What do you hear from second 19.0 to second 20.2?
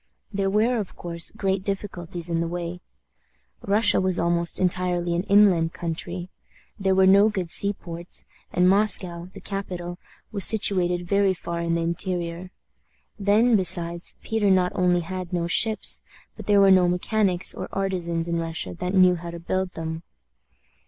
how to build them.